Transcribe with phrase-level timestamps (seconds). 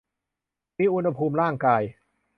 [0.77, 1.81] มีอุณหภูมิร่างกาย